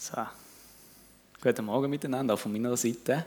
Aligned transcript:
So. 0.00 0.16
Guten 1.42 1.66
Morgen 1.66 1.90
miteinander, 1.90 2.32
auch 2.32 2.38
von 2.38 2.50
meiner 2.50 2.74
Seite. 2.74 3.26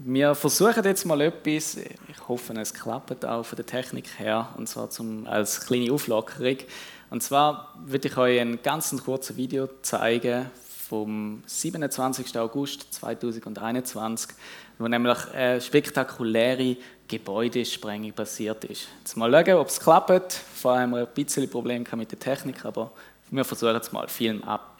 Wir 0.00 0.34
versuchen 0.34 0.84
jetzt 0.84 1.06
mal 1.06 1.22
etwas, 1.22 1.78
ich 1.78 2.28
hoffe, 2.28 2.52
es 2.60 2.74
klappt 2.74 3.24
auch 3.24 3.44
von 3.46 3.56
der 3.56 3.64
Technik 3.64 4.18
her, 4.18 4.50
und 4.58 4.68
zwar 4.68 4.90
zum, 4.90 5.26
als 5.26 5.64
kleine 5.64 5.90
Auflockerung. 5.90 6.58
Und 7.08 7.22
zwar 7.22 7.74
würde 7.82 8.08
ich 8.08 8.16
euch 8.18 8.42
ein 8.42 8.60
ganz 8.62 8.94
kurzes 9.02 9.38
Video 9.38 9.70
zeigen 9.80 10.50
vom 10.86 11.42
27. 11.46 12.36
August 12.38 12.92
2021, 12.92 14.36
wo 14.76 14.86
nämlich 14.86 15.16
eine 15.32 15.62
spektakuläre 15.62 16.76
Gebäudesprengung 17.08 18.12
passiert 18.12 18.64
ist. 18.64 18.88
Jetzt 18.98 19.16
mal 19.16 19.32
schauen, 19.32 19.54
ob 19.54 19.68
es 19.68 19.80
klappt. 19.80 20.32
Vor 20.32 20.72
allem 20.72 20.92
ein 20.92 21.06
bisschen 21.14 21.48
Probleme 21.48 21.86
mit 21.96 22.12
der 22.12 22.18
Technik, 22.18 22.66
aber 22.66 22.92
wir 23.32 23.44
versuchen 23.44 23.76
es 23.76 23.92
mal, 23.92 24.08
Film 24.08 24.44
ab. 24.44 24.76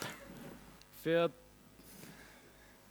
Für, 1.03 1.31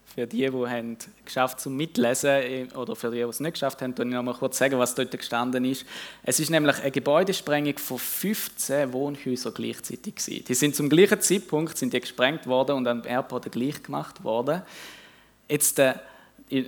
für 0.03 0.27
die, 0.27 0.49
die 0.49 0.67
haben 0.67 0.97
geschafft 1.23 1.61
zum 1.61 1.77
Mitlesen 1.77 2.71
oder 2.73 2.95
für 2.95 3.11
die, 3.11 3.17
die 3.17 3.23
es 3.23 3.39
nicht 3.39 3.53
geschafft 3.53 3.81
haben, 3.81 3.93
kann 3.93 4.09
ich 4.09 4.13
noch 4.15 4.23
mal 4.23 4.33
kurz 4.33 4.57
sagen, 4.57 4.79
was 4.79 4.95
dort 4.95 5.11
gestanden 5.11 5.63
ist. 5.63 5.85
Es 6.23 6.39
ist 6.39 6.49
nämlich 6.49 6.79
eine 6.79 6.91
Gebäudesprengung 6.91 7.77
von 7.77 7.99
15 7.99 8.91
Wohnhäusern 8.91 9.53
gleichzeitig 9.53 10.15
gewesen. 10.15 10.45
Die 10.45 10.53
sind 10.55 10.75
zum 10.75 10.89
gleichen 10.89 11.21
Zeitpunkt 11.21 11.77
sind 11.77 11.93
die 11.93 12.01
gesprengt 12.01 12.47
worden 12.47 12.75
und 12.75 12.87
am 12.87 13.03
Airport 13.05 13.51
gleich 13.51 13.83
gemacht 13.83 14.23
worden. 14.23 14.63
Jetzt, 15.47 15.77
äh, 15.79 15.93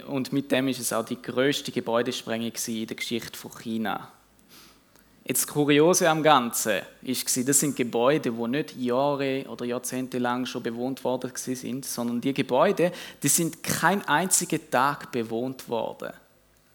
und 0.07 0.31
mit 0.31 0.51
dem 0.51 0.67
ist 0.67 0.79
es 0.79 0.93
auch 0.93 1.03
die 1.03 1.21
größte 1.21 1.71
Gebäudesprengung 1.71 2.53
in 2.67 2.87
der 2.87 2.95
Geschichte 2.95 3.37
von 3.37 3.51
China. 3.55 4.11
Jetzt 5.25 5.45
das 5.45 5.53
Kuriose 5.53 6.09
am 6.09 6.21
Ganzen 6.21 6.81
war, 7.01 7.43
das 7.45 7.59
sind 7.59 7.77
Gebäude, 7.77 8.31
die 8.31 8.47
nicht 8.47 8.75
Jahre 8.75 9.45
oder 9.47 9.63
Jahrzehnte 9.63 10.17
lang 10.17 10.45
schon 10.45 10.63
bewohnt 10.63 11.01
worden 11.05 11.31
sind, 11.33 11.85
sondern 11.85 12.19
die 12.19 12.33
Gebäude, 12.33 12.91
die 13.21 13.29
sind 13.29 13.63
kein 13.63 14.05
einziger 14.05 14.59
Tag 14.69 15.11
bewohnt 15.13 15.69
worden. 15.69 16.11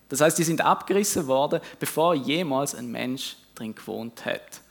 Das 0.08 0.22
heißt, 0.22 0.38
die 0.38 0.44
sind 0.44 0.62
abgerissen 0.62 1.27
worden, 1.27 1.60
bevor 1.78 2.14
jemals 2.14 2.74
ein 2.74 2.90
Mensch 2.90 3.36
drin 3.55 3.74
gewohnt 3.74 4.24
hat. 4.24 4.62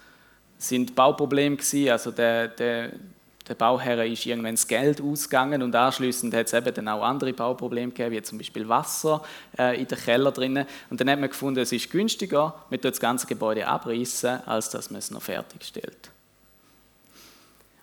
Es 0.57 0.69
sind 0.69 0.95
Bauprobleme 0.95 1.57
also 1.91 2.09
der, 2.09 2.47
der, 2.47 2.93
der 3.47 3.55
Bauherr 3.55 4.05
ist 4.05 4.25
irgendwann 4.25 4.55
das 4.55 4.67
Geld 4.67 5.01
ausgegangen 5.01 5.61
und 5.63 5.73
anschließend 5.73 6.33
hat 6.33 6.47
es 6.47 6.53
eben 6.53 6.73
dann 6.73 6.87
auch 6.89 7.01
andere 7.01 7.31
Bauprobleme 7.31 7.91
gegeben, 7.91 8.11
wie 8.15 8.21
zum 8.21 8.37
Beispiel 8.37 8.67
Wasser 8.67 9.23
äh, 9.57 9.79
in 9.79 9.87
den 9.87 9.97
Keller 9.97 10.31
drinnen. 10.31 10.65
Und 10.89 10.99
dann 10.99 11.09
hat 11.09 11.19
man 11.19 11.29
gefunden, 11.29 11.61
es 11.61 11.71
ist 11.71 11.89
günstiger, 11.89 12.53
man 12.69 12.81
das 12.81 12.99
ganze 12.99 13.25
Gebäude 13.25 13.65
abreißen, 13.65 14.45
als 14.45 14.69
dass 14.69 14.91
man 14.91 14.99
es 14.99 15.11
noch 15.11 15.21
fertigstellt. 15.21 16.09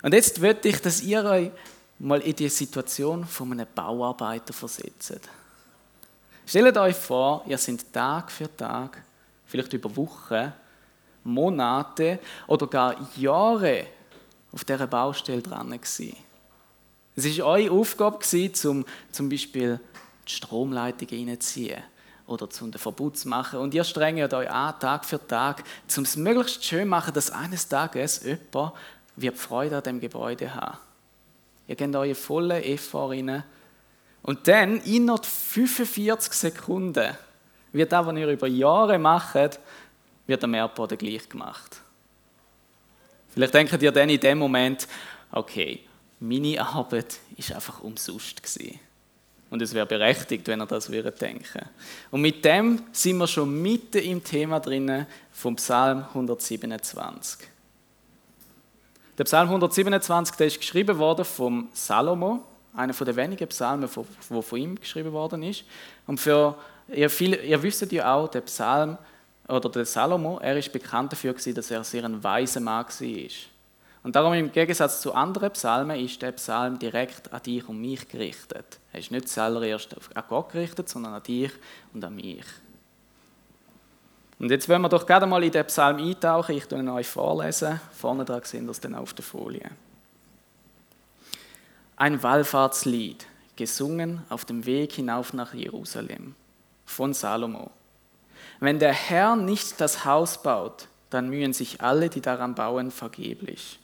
Und 0.02 0.12
jetzt 0.12 0.38
möchte 0.40 0.68
ich, 0.68 0.82
dass 0.82 1.02
ihr 1.02 1.24
euch 1.24 1.50
mal 1.98 2.20
in 2.20 2.36
die 2.36 2.50
Situation 2.50 3.24
von 3.24 3.52
einem 3.52 3.66
Bauarbeiter 3.74 4.52
versetzt. 4.52 5.18
Stellt 6.46 6.76
euch 6.76 6.96
vor, 6.96 7.42
ihr 7.46 7.56
seid 7.56 7.90
Tag 7.90 8.30
für 8.30 8.54
Tag, 8.54 9.02
vielleicht 9.46 9.72
über 9.72 9.96
Wochen, 9.96 10.52
Monate 11.24 12.18
oder 12.46 12.66
gar 12.66 12.96
Jahre 13.16 13.86
auf 14.54 14.64
dieser 14.64 14.86
Baustelle 14.86 15.42
dran. 15.42 15.70
Gewesen. 15.70 16.16
Es 17.16 17.38
war 17.38 17.46
eure 17.46 17.70
Aufgabe, 17.72 18.18
zum, 18.52 18.84
zum 19.10 19.28
Beispiel 19.28 19.80
die 20.26 20.32
Stromleitungen 20.32 21.28
reinzuziehen 21.28 21.82
oder 22.26 22.48
zum 22.48 22.70
den 22.70 22.78
Verbot 22.78 23.18
zu 23.18 23.28
machen. 23.28 23.58
Und 23.58 23.74
ihr 23.74 23.84
strengt 23.84 24.32
euch 24.32 24.50
an, 24.50 24.78
Tag 24.80 25.04
für 25.04 25.24
Tag, 25.24 25.62
um 25.96 26.04
es 26.04 26.16
möglichst 26.16 26.64
schön 26.64 26.84
zu 26.84 26.88
machen, 26.88 27.12
dass 27.12 27.30
eines 27.30 27.68
Tages 27.68 28.22
jemand 28.22 28.72
wird 29.16 29.36
Freude 29.36 29.76
an 29.76 29.82
dem 29.82 30.00
Gebäude 30.00 30.54
haben. 30.54 30.78
Ihr 31.66 31.76
gebt 31.76 31.94
eure 31.94 32.14
volle 32.14 32.64
Effort 32.64 33.10
rein. 33.10 33.44
Und 34.22 34.48
dann, 34.48 34.80
innerhalb 34.80 35.26
45 35.26 36.32
Sekunden, 36.32 37.14
wird 37.72 37.92
das, 37.92 38.06
was 38.06 38.16
ihr 38.16 38.28
über 38.28 38.46
Jahre 38.46 38.98
macht, 38.98 39.60
wird 40.26 40.44
am 40.44 40.54
Airport 40.54 40.98
gleich 40.98 41.28
gemacht. 41.28 41.83
Vielleicht 43.34 43.54
denkt 43.54 43.82
ihr 43.82 43.92
dann 43.92 44.08
in 44.08 44.20
dem 44.20 44.38
Moment, 44.38 44.86
okay, 45.32 45.80
meine 46.20 46.60
Arbeit 46.60 47.18
ist 47.36 47.52
einfach 47.52 47.82
umsonst 47.82 48.42
gewesen. 48.42 48.78
Und 49.50 49.60
es 49.60 49.74
wäre 49.74 49.86
berechtigt, 49.86 50.46
wenn 50.46 50.60
er 50.60 50.66
das 50.66 50.90
würde 50.90 51.10
denken. 51.12 51.68
Und 52.10 52.20
mit 52.20 52.44
dem 52.44 52.82
sind 52.92 53.18
wir 53.18 53.26
schon 53.26 53.60
mitten 53.60 53.98
im 53.98 54.22
Thema 54.22 54.60
drinnen 54.60 55.06
vom 55.32 55.56
Psalm 55.56 56.04
127. 56.08 57.48
Der 59.18 59.24
Psalm 59.24 59.48
127, 59.48 60.36
der 60.36 60.46
ist 60.46 60.58
geschrieben 60.58 60.98
worden 60.98 61.24
vom 61.24 61.68
Salomo, 61.72 62.42
einer 62.74 62.92
der 62.92 63.16
wenigen 63.16 63.48
Psalmen, 63.48 63.88
wo 64.28 64.42
von 64.42 64.58
ihm 64.58 64.80
geschrieben 64.80 65.12
worden 65.12 65.42
ist. 65.42 65.64
Und 66.06 66.18
für 66.18 66.56
ihr, 66.88 67.10
viel, 67.10 67.34
ihr 67.34 67.62
wisst 67.62 67.90
ja 67.92 68.14
auch, 68.14 68.28
der 68.28 68.40
Psalm 68.42 68.98
oder 69.48 69.68
der 69.68 69.84
Salomo, 69.84 70.38
er 70.38 70.56
ist 70.56 70.72
bekannt 70.72 71.12
dafür, 71.12 71.34
dass 71.34 71.70
er 71.70 71.84
sehr 71.84 72.04
ein 72.04 72.22
weiser 72.22 72.60
Mann 72.60 72.86
war. 72.86 73.28
Und 74.02 74.16
darum 74.16 74.34
im 74.34 74.52
Gegensatz 74.52 75.00
zu 75.00 75.14
anderen 75.14 75.50
Psalmen 75.52 75.98
ist 75.98 76.20
der 76.20 76.32
Psalm 76.32 76.78
direkt 76.78 77.32
an 77.32 77.42
dich 77.42 77.66
und 77.66 77.80
mich 77.80 78.06
gerichtet. 78.06 78.78
Er 78.92 79.00
ist 79.00 79.10
nicht 79.10 79.28
zuallererst 79.28 79.96
an 80.14 80.24
Gott 80.28 80.52
gerichtet, 80.52 80.90
sondern 80.90 81.14
an 81.14 81.22
dich 81.22 81.50
und 81.94 82.04
an 82.04 82.14
mich. 82.14 82.44
Und 84.38 84.50
jetzt 84.50 84.68
wollen 84.68 84.82
wir 84.82 84.90
doch 84.90 85.06
gerade 85.06 85.26
mal 85.26 85.42
in 85.42 85.52
den 85.52 85.64
Psalm 85.66 85.96
eintauchen. 85.96 86.54
Ich 86.54 86.70
lese 86.70 86.92
euch 86.92 87.06
vorlesen. 87.06 87.80
Vorne 87.92 88.26
dran 88.26 88.42
sind 88.44 88.66
das 88.66 88.78
dann 88.78 88.94
auf 88.94 89.14
der 89.14 89.24
Folie. 89.24 89.70
Ein 91.96 92.22
Wallfahrtslied, 92.22 93.26
gesungen 93.56 94.22
auf 94.28 94.44
dem 94.44 94.66
Weg 94.66 94.92
hinauf 94.92 95.32
nach 95.32 95.54
Jerusalem, 95.54 96.34
von 96.84 97.14
Salomo. 97.14 97.70
Wenn 98.64 98.78
der 98.78 98.94
Herr 98.94 99.36
nicht 99.36 99.78
das 99.82 100.06
Haus 100.06 100.42
baut, 100.42 100.88
dann 101.10 101.28
mühen 101.28 101.52
sich 101.52 101.82
alle, 101.82 102.08
die 102.08 102.22
daran 102.22 102.54
bauen, 102.54 102.90
vergeblich. 102.90 103.78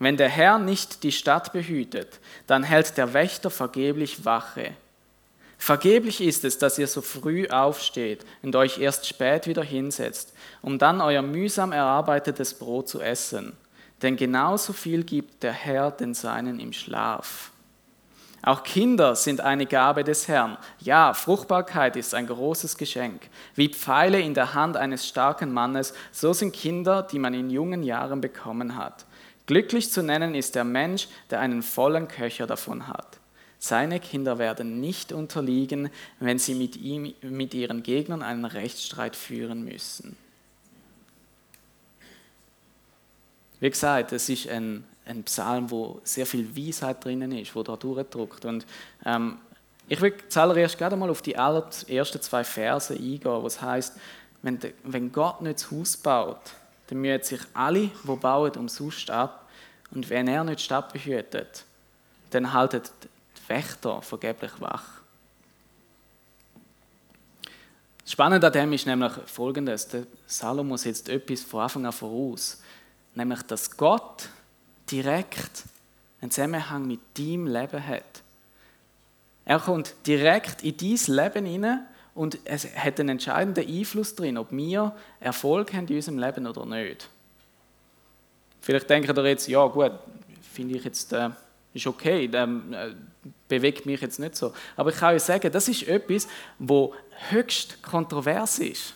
Wenn 0.00 0.16
der 0.16 0.28
Herr 0.28 0.58
nicht 0.58 1.04
die 1.04 1.12
Stadt 1.12 1.52
behütet, 1.52 2.18
dann 2.48 2.64
hält 2.64 2.96
der 2.96 3.14
Wächter 3.14 3.48
vergeblich 3.48 4.24
Wache. 4.24 4.72
Vergeblich 5.56 6.20
ist 6.20 6.44
es, 6.44 6.58
dass 6.58 6.80
ihr 6.80 6.88
so 6.88 7.00
früh 7.00 7.46
aufsteht 7.46 8.26
und 8.42 8.56
euch 8.56 8.80
erst 8.80 9.06
spät 9.06 9.46
wieder 9.46 9.62
hinsetzt, 9.62 10.32
um 10.62 10.80
dann 10.80 11.00
euer 11.00 11.22
mühsam 11.22 11.70
erarbeitetes 11.70 12.54
Brot 12.54 12.88
zu 12.88 13.00
essen. 13.00 13.56
Denn 14.02 14.16
genauso 14.16 14.72
viel 14.72 15.04
gibt 15.04 15.44
der 15.44 15.52
Herr 15.52 15.92
den 15.92 16.14
Seinen 16.14 16.58
im 16.58 16.72
Schlaf. 16.72 17.51
Auch 18.44 18.64
Kinder 18.64 19.14
sind 19.14 19.40
eine 19.40 19.66
Gabe 19.66 20.02
des 20.02 20.26
Herrn. 20.26 20.58
Ja, 20.80 21.14
Fruchtbarkeit 21.14 21.94
ist 21.94 22.12
ein 22.12 22.26
großes 22.26 22.76
Geschenk. 22.76 23.28
Wie 23.54 23.68
Pfeile 23.68 24.20
in 24.20 24.34
der 24.34 24.54
Hand 24.54 24.76
eines 24.76 25.06
starken 25.06 25.52
Mannes, 25.52 25.94
so 26.10 26.32
sind 26.32 26.52
Kinder, 26.52 27.04
die 27.04 27.20
man 27.20 27.34
in 27.34 27.50
jungen 27.50 27.84
Jahren 27.84 28.20
bekommen 28.20 28.76
hat. 28.76 29.06
Glücklich 29.46 29.92
zu 29.92 30.02
nennen 30.02 30.34
ist 30.34 30.56
der 30.56 30.64
Mensch, 30.64 31.06
der 31.30 31.38
einen 31.38 31.62
vollen 31.62 32.08
Köcher 32.08 32.48
davon 32.48 32.88
hat. 32.88 33.20
Seine 33.60 34.00
Kinder 34.00 34.38
werden 34.38 34.80
nicht 34.80 35.12
unterliegen, 35.12 35.88
wenn 36.18 36.40
sie 36.40 36.56
mit, 36.56 36.76
ihm, 36.76 37.14
mit 37.22 37.54
ihren 37.54 37.84
Gegnern 37.84 38.24
einen 38.24 38.44
Rechtsstreit 38.44 39.14
führen 39.14 39.62
müssen. 39.64 40.16
Wie 43.60 43.70
gesagt, 43.70 44.10
es 44.10 44.28
ist 44.28 44.48
ein 44.48 44.82
ein 45.04 45.24
Psalm, 45.24 45.70
wo 45.70 46.00
sehr 46.04 46.26
viel 46.26 46.56
Weisheit 46.56 47.04
drinnen 47.04 47.32
ist, 47.32 47.54
wo 47.54 47.62
da 47.62 47.76
durchdruckt. 47.76 48.44
Und 48.44 48.66
ähm, 49.04 49.38
ich 49.88 50.00
will 50.00 50.14
zuallererst 50.28 50.78
gerade 50.78 50.96
mal 50.96 51.10
auf 51.10 51.22
die 51.22 51.34
ersten 51.34 52.20
zwei 52.20 52.44
Verse 52.44 52.94
eingehen, 52.94 53.20
wo 53.24 53.46
es 53.46 53.60
heißt, 53.60 53.96
wenn, 54.42 54.58
wenn 54.84 55.12
Gott 55.12 55.40
nicht 55.40 55.60
das 55.60 55.70
Haus 55.70 55.96
baut, 55.96 56.40
dann 56.88 57.00
mühen 57.00 57.22
sich 57.22 57.40
alle, 57.54 57.90
die 58.04 58.16
bauen, 58.16 58.52
umsonst 58.56 59.10
ab. 59.10 59.48
Und 59.92 60.08
wenn 60.10 60.28
er 60.28 60.44
nicht 60.44 60.60
die 60.60 60.64
Stadt 60.64 60.92
behütet, 60.92 61.64
dann 62.30 62.52
halten 62.52 62.82
die 62.82 63.48
Wächter 63.48 64.02
vergeblich 64.02 64.52
wach. 64.60 65.02
Das 68.02 68.12
Spannende 68.12 68.46
an 68.46 68.52
dem 68.52 68.72
ist 68.72 68.86
nämlich 68.86 69.12
folgendes: 69.26 69.88
der 69.88 70.06
Salomo 70.26 70.76
setzt 70.76 71.08
etwas 71.08 71.42
von 71.42 71.60
Anfang 71.60 71.86
an 71.86 71.92
voraus, 71.92 72.60
nämlich 73.14 73.42
dass 73.42 73.76
Gott 73.76 74.28
direkt 74.92 75.64
einen 76.20 76.30
Zusammenhang 76.30 76.86
mit 76.86 77.00
deinem 77.18 77.46
Leben 77.46 77.86
hat. 77.86 78.22
Er 79.44 79.58
kommt 79.58 79.94
direkt 80.06 80.62
in 80.62 80.76
dein 80.76 81.16
Leben 81.16 81.46
hinein 81.46 81.86
und 82.14 82.38
es 82.44 82.76
hat 82.76 83.00
einen 83.00 83.10
entscheidenden 83.10 83.66
Einfluss 83.66 84.14
drin, 84.14 84.38
ob 84.38 84.52
wir 84.52 84.94
Erfolg 85.18 85.72
haben 85.72 85.88
in 85.88 85.96
unserem 85.96 86.18
Leben 86.18 86.46
oder 86.46 86.66
nicht. 86.66 87.08
Vielleicht 88.60 88.88
denkt 88.88 89.08
ihr 89.08 89.26
jetzt, 89.26 89.48
ja 89.48 89.66
gut, 89.66 89.92
finde 90.52 90.76
ich 90.76 90.84
jetzt, 90.84 91.12
äh, 91.12 91.30
ist 91.74 91.86
okay, 91.86 92.26
äh, 92.26 92.94
bewegt 93.48 93.86
mich 93.86 94.00
jetzt 94.00 94.20
nicht 94.20 94.36
so. 94.36 94.52
Aber 94.76 94.90
ich 94.90 94.96
kann 94.96 95.14
euch 95.14 95.22
sagen, 95.22 95.50
das 95.50 95.66
ist 95.66 95.88
etwas, 95.88 96.28
wo 96.58 96.94
höchst 97.30 97.82
kontrovers 97.82 98.60
ist. 98.60 98.94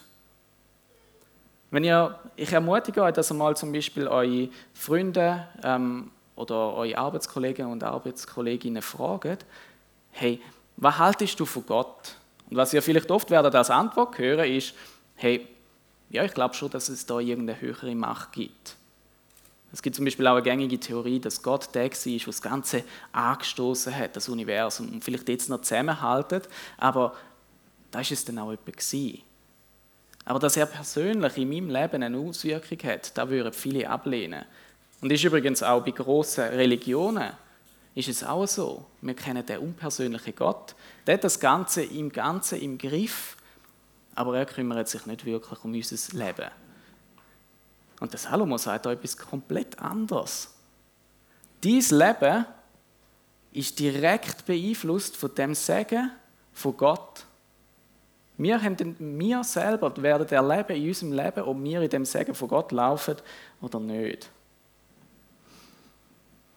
Wenn 1.70 1.84
ihr, 1.84 2.18
ich 2.36 2.52
ermutige 2.52 3.02
euch, 3.02 3.14
dass 3.14 3.30
ihr 3.30 3.34
mal 3.34 3.56
zum 3.56 3.72
Beispiel 3.72 4.06
eure 4.06 4.48
Freunde 4.72 5.46
ähm, 5.62 6.10
oder 6.36 6.74
eure 6.74 6.96
Arbeitskollegen 6.96 7.66
und 7.66 7.82
Arbeitskolleginnen 7.82 8.82
fragen, 8.82 9.38
hey, 10.12 10.40
was 10.76 10.98
haltest 10.98 11.40
du 11.40 11.44
von 11.44 11.66
Gott? 11.66 12.16
Und 12.48 12.56
was 12.56 12.72
ihr 12.72 12.82
vielleicht 12.82 13.10
oft 13.10 13.30
werdet 13.30 13.54
als 13.54 13.70
Antwort 13.70 14.16
hören, 14.18 14.50
ist, 14.50 14.74
hey, 15.16 15.46
ja, 16.10 16.24
ich 16.24 16.34
glaube 16.34 16.54
schon, 16.54 16.70
dass 16.70 16.88
es 16.88 17.04
da 17.04 17.18
irgendeine 17.18 17.60
höhere 17.60 17.94
Macht 17.94 18.32
gibt. 18.32 18.76
Es 19.72 19.82
gibt 19.82 19.96
zum 19.96 20.04
Beispiel 20.04 20.26
auch 20.26 20.34
eine 20.34 20.42
gängige 20.42 20.78
Theorie, 20.78 21.18
dass 21.18 21.42
Gott 21.42 21.74
der 21.74 21.90
war, 21.90 21.90
der 21.90 22.18
das 22.24 22.40
Ganze 22.40 22.84
angestoßen 23.12 23.94
hat, 23.94 24.14
das 24.16 24.28
Universum, 24.28 24.88
und 24.88 25.04
vielleicht 25.04 25.28
jetzt 25.28 25.50
noch 25.50 25.60
zusammenhaltet, 25.60 26.48
aber 26.78 27.14
da 27.90 28.00
ist 28.00 28.12
es 28.12 28.24
dann 28.24 28.38
auch 28.38 28.52
etwas 28.52 28.90
gewesen. 28.90 29.22
Aber 30.26 30.40
dass 30.40 30.56
er 30.56 30.66
persönlich 30.66 31.38
in 31.38 31.48
meinem 31.48 31.70
Leben 31.70 32.02
eine 32.02 32.18
Auswirkung 32.18 32.78
hat, 32.82 33.16
da 33.16 33.28
würden 33.28 33.52
viele 33.52 33.88
ablehnen. 33.88 34.44
Und 35.00 35.12
ist 35.12 35.24
übrigens 35.24 35.62
auch 35.62 35.82
bei 35.82 35.92
grossen 35.92 36.44
Religionen 36.44 37.32
ist 37.94 38.08
es 38.08 38.24
auch 38.24 38.46
so. 38.46 38.84
Wir 39.00 39.14
kennen 39.14 39.46
den 39.46 39.58
unpersönlichen 39.58 40.34
Gott. 40.34 40.74
Der 41.06 41.14
hat 41.14 41.24
das 41.24 41.40
Ganze 41.40 41.82
im 41.82 42.12
Ganzen 42.12 42.60
im 42.60 42.76
Griff, 42.76 43.36
aber 44.14 44.36
er 44.36 44.46
kümmert 44.46 44.88
sich 44.88 45.06
nicht 45.06 45.24
wirklich 45.24 45.64
um 45.64 45.72
unser 45.72 46.18
Leben. 46.18 46.50
Und 48.00 48.12
der 48.12 48.18
Salomo 48.18 48.58
sagt 48.58 48.84
da 48.84 48.92
etwas 48.92 49.16
komplett 49.16 49.78
anderes. 49.78 50.52
Dies 51.62 51.90
Leben 51.90 52.44
ist 53.52 53.78
direkt 53.78 54.44
beeinflusst 54.44 55.16
von 55.16 55.34
dem 55.34 55.54
Segen 55.54 56.10
von 56.52 56.76
Gott 56.76 57.24
wir, 58.38 58.62
haben, 58.62 58.96
wir 59.18 59.44
selber 59.44 59.92
werden 60.02 60.28
erleben 60.28 60.76
in 60.76 60.88
unserem 60.88 61.12
Leben, 61.12 61.42
ob 61.42 61.62
wir 61.62 61.82
in 61.82 61.90
dem 61.90 62.04
Segen 62.04 62.34
von 62.34 62.48
Gott 62.48 62.72
laufen 62.72 63.16
oder 63.60 63.80
nicht. 63.80 64.28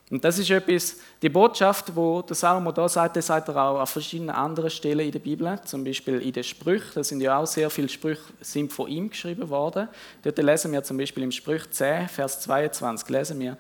Und 0.10 0.24
das 0.24 0.40
ist 0.40 0.50
etwas, 0.50 0.98
die 1.22 1.30
Botschaft, 1.30 1.96
wo 1.96 2.24
der 2.24 2.36
Salomo 2.36 2.72
da 2.72 2.90
sagt, 2.90 3.16
das 3.16 3.28
sagt 3.28 3.48
er 3.48 3.58
auch 3.58 3.80
an 3.80 3.86
verschiedenen 3.86 4.32
anderen 4.32 4.72
Stellen 4.72 5.06
in 5.06 5.12
der 5.12 5.20
Bibel, 5.20 5.60
zum 5.66 5.84
Beispiel 5.84 6.20
in 6.20 6.34
den 6.34 6.44
Sprüchen, 6.44 6.92
da 6.96 7.04
sind 7.04 7.22
ja 7.22 7.38
auch 7.38 7.46
sehr 7.46 7.70
viele 7.70 7.90
Sprüche 7.90 8.22
sind 8.42 8.74
von 8.74 8.88
ihm 8.88 9.12
geschrieben 9.12 9.48
worden. 9.50 9.88
Dort 10.24 10.38
lesen 10.40 10.72
wir 10.72 10.84
zum 10.84 10.98
Beispiel 10.98 11.24
im 11.24 11.32
Sprüch 11.32 11.70
10, 11.70 12.08
Vers 12.10 12.42
22, 12.42 13.08
lesen 13.10 13.40
wir, 13.40 13.58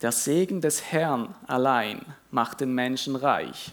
der 0.00 0.12
Segen 0.12 0.60
des 0.60 0.92
Herrn 0.92 1.34
allein 1.48 2.00
macht 2.30 2.60
den 2.60 2.72
Menschen 2.72 3.16
reich. 3.16 3.72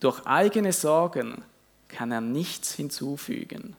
Durch 0.00 0.26
eigene 0.26 0.72
Sorgen 0.72 1.44
kann 1.92 2.10
er 2.10 2.20
nichts 2.20 2.74
hinzufügen. 2.74 3.76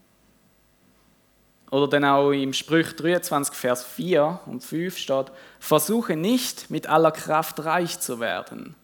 Oder 1.71 1.87
dann 1.87 2.05
auch 2.05 2.31
im 2.31 2.53
Sprüch 2.53 2.95
23, 2.95 3.55
Vers 3.55 3.83
4 3.83 4.41
und 4.45 4.63
5 4.63 4.95
steht, 4.95 5.31
versuche 5.59 6.15
nicht 6.15 6.69
mit 6.69 6.87
aller 6.87 7.11
Kraft 7.11 7.65
reich 7.65 7.99
zu 7.99 8.19
werden. 8.19 8.75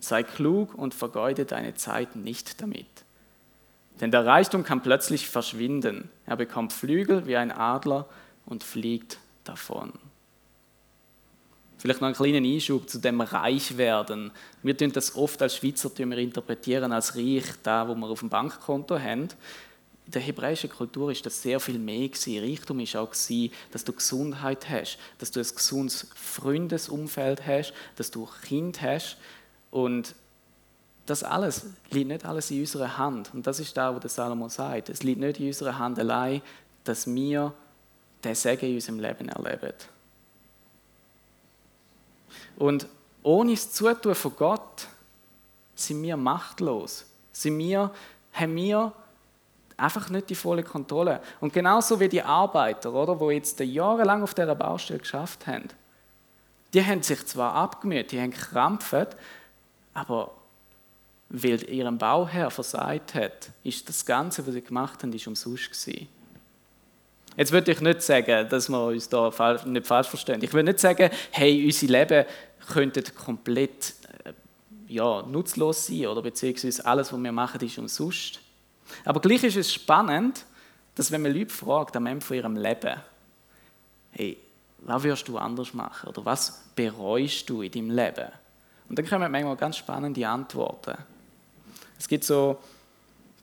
Sei 0.00 0.22
klug 0.22 0.74
und 0.74 0.94
vergeude 0.94 1.44
deine 1.44 1.74
Zeit 1.74 2.16
nicht 2.16 2.62
damit. 2.62 2.86
Denn 4.00 4.10
der 4.10 4.24
Reichtum 4.24 4.64
kann 4.64 4.82
plötzlich 4.82 5.28
verschwinden. 5.28 6.10
Er 6.24 6.36
bekommt 6.36 6.72
Flügel 6.72 7.26
wie 7.26 7.36
ein 7.36 7.52
Adler 7.52 8.08
und 8.46 8.64
fliegt 8.64 9.18
davon. 9.44 9.92
Vielleicht 11.78 12.00
noch 12.00 12.08
einen 12.08 12.16
kleinen 12.16 12.44
Einschub 12.44 12.90
zu 12.90 12.98
dem 12.98 13.20
Reichwerden. 13.20 14.32
Wir 14.62 14.76
tun 14.76 14.90
das 14.92 15.14
oft 15.14 15.40
als 15.40 15.56
Schweizertümer 15.56 16.18
interpretieren 16.18 16.92
als 16.92 17.14
reich, 17.14 17.44
da 17.62 17.86
wo 17.88 17.94
wir 17.94 18.08
auf 18.08 18.18
dem 18.18 18.28
Bankkonto 18.28 18.98
haben. 18.98 19.28
In 20.06 20.12
der 20.12 20.22
hebräischen 20.22 20.70
Kultur 20.70 21.12
ist 21.12 21.24
das 21.24 21.40
sehr 21.40 21.60
viel 21.60 21.78
mehr 21.78 22.08
gewesen. 22.08 22.38
Reichtum 22.40 22.80
ist 22.80 22.96
auch 22.96 23.10
gewesen, 23.10 23.52
dass 23.70 23.84
du 23.84 23.92
Gesundheit 23.92 24.68
hast, 24.68 24.98
dass 25.18 25.30
du 25.30 25.38
ein 25.38 25.46
gesundes 25.46 26.08
Freundesumfeld 26.16 27.46
hast, 27.46 27.72
dass 27.94 28.10
du 28.10 28.28
Kind 28.42 28.82
hast 28.82 29.16
und 29.70 30.14
das 31.06 31.22
alles 31.22 31.66
liegt 31.90 32.08
nicht 32.08 32.24
alles 32.24 32.50
in 32.50 32.60
unserer 32.60 32.98
Hand. 32.98 33.32
Und 33.32 33.46
das 33.46 33.60
ist 33.60 33.76
da, 33.76 33.94
wo 33.94 33.98
der 33.98 34.10
Salomo 34.10 34.48
sagt. 34.48 34.88
Es 34.88 35.02
liegt 35.02 35.20
nicht 35.20 35.40
in 35.40 35.46
unserer 35.46 35.78
Hand 35.78 35.98
allein, 35.98 36.42
dass 36.84 37.06
wir 37.06 37.54
den 38.24 38.34
Segen 38.34 38.66
in 38.66 38.74
unserem 38.74 38.98
Leben 38.98 39.28
erleben. 39.28 39.74
Und 42.56 42.86
ohne 43.22 43.52
das 43.52 43.72
Zutun 43.72 44.14
von 44.14 44.36
Gott 44.36 44.88
sind 45.74 46.02
wir 46.02 46.16
machtlos. 46.16 47.06
Sind 47.32 47.58
wir, 47.58 47.90
haben 48.32 48.56
wir 48.56 48.92
einfach 49.76 50.10
nicht 50.10 50.30
die 50.30 50.34
volle 50.34 50.62
Kontrolle. 50.62 51.20
Und 51.40 51.52
genauso 51.52 52.00
wie 52.00 52.08
die 52.08 52.22
Arbeiter, 52.22 52.92
oder, 52.92 53.16
die 53.16 53.34
jetzt 53.34 53.60
jahrelang 53.60 54.22
auf 54.22 54.34
dieser 54.34 54.54
Baustelle 54.54 54.98
geschafft 54.98 55.46
haben, 55.46 55.68
die 56.74 56.84
haben 56.84 57.02
sich 57.02 57.24
zwar 57.26 57.54
abgemüht, 57.54 58.12
die 58.12 58.20
haben 58.20 58.30
gekrampft, 58.30 59.16
aber 59.94 60.32
weil 61.30 61.62
ihrem 61.70 61.98
Bauherr 61.98 62.50
versagt 62.50 63.14
hat, 63.14 63.50
ist 63.62 63.88
das 63.88 64.04
Ganze, 64.04 64.46
was 64.46 64.54
sie 64.54 64.62
gemacht 64.62 65.02
haben, 65.02 65.12
ist 65.12 65.26
umsonst 65.26 65.70
gewesen. 65.70 66.08
Jetzt 67.36 67.52
würde 67.52 67.70
ich 67.70 67.80
nicht 67.80 68.02
sagen, 68.02 68.48
dass 68.48 68.68
wir 68.68 68.84
uns 68.86 69.08
da 69.08 69.30
nicht 69.64 69.86
falsch 69.86 70.08
verstehen. 70.08 70.42
Ich 70.42 70.52
würde 70.52 70.70
nicht 70.70 70.80
sagen, 70.80 71.10
hey, 71.30 71.64
unser 71.64 71.86
Leben 71.86 72.24
könnte 72.68 73.02
komplett 73.12 73.94
äh, 74.24 74.32
ja, 74.88 75.22
nutzlos 75.22 75.86
sein 75.86 76.06
oder 76.06 76.22
beziehungsweise 76.22 76.84
alles, 76.84 77.12
was 77.12 77.22
wir 77.22 77.32
machen, 77.32 77.60
ist 77.60 77.78
umsonst. 77.78 78.40
Aber 79.04 79.20
gleich 79.20 79.44
ist 79.44 79.56
es 79.56 79.72
spannend, 79.72 80.44
dass 80.94 81.12
wenn 81.12 81.22
man 81.22 81.32
Leute 81.32 81.54
fragt 81.54 81.96
am 81.96 82.06
Ende 82.06 82.24
von 82.24 82.36
ihrem 82.36 82.56
Leben, 82.56 82.96
hey, 84.10 84.38
was 84.78 85.02
wirst 85.02 85.28
du 85.28 85.38
anders 85.38 85.74
machen 85.74 86.08
oder 86.08 86.24
was 86.24 86.64
bereust 86.74 87.48
du 87.48 87.62
in 87.62 87.70
deinem 87.70 87.90
Leben? 87.90 88.28
Und 88.88 88.98
dann 88.98 89.06
kommen 89.06 89.30
manchmal 89.30 89.56
ganz 89.56 89.76
spannende 89.76 90.26
Antworten. 90.26 90.96
Es 91.98 92.08
gibt 92.08 92.24
so 92.24 92.58